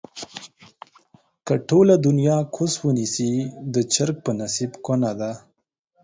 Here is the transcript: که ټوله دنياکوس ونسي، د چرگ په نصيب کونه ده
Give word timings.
که 1.45 1.53
ټوله 1.67 1.95
دنياکوس 2.05 2.73
ونسي، 2.85 3.33
د 3.73 3.75
چرگ 3.93 4.15
په 4.25 4.31
نصيب 4.39 4.71
کونه 4.85 5.11
ده 5.19 5.31